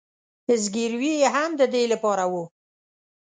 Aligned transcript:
زګیروي 0.63 1.13
یې 1.21 1.29
هم 1.35 1.51
د 1.59 1.61
دې 1.73 1.83
له 1.91 1.97
پاره 2.03 2.25
و. 2.31 2.33